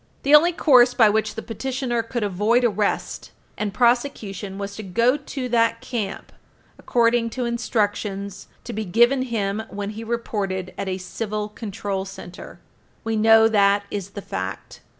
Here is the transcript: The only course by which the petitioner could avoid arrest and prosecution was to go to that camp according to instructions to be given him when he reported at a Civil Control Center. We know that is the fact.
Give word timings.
The 0.23 0.33
only 0.33 0.51
course 0.51 0.95
by 0.95 1.11
which 1.11 1.35
the 1.35 1.43
petitioner 1.43 2.01
could 2.01 2.23
avoid 2.23 2.63
arrest 2.63 3.29
and 3.55 3.71
prosecution 3.71 4.57
was 4.57 4.75
to 4.77 4.81
go 4.81 5.15
to 5.15 5.49
that 5.49 5.79
camp 5.79 6.31
according 6.79 7.29
to 7.37 7.45
instructions 7.45 8.47
to 8.63 8.73
be 8.73 8.83
given 8.83 9.21
him 9.21 9.61
when 9.69 9.91
he 9.91 10.03
reported 10.03 10.73
at 10.75 10.89
a 10.89 10.97
Civil 10.97 11.49
Control 11.49 12.03
Center. 12.03 12.59
We 13.03 13.15
know 13.15 13.47
that 13.47 13.83
is 13.91 14.09
the 14.17 14.23
fact. 14.23 14.79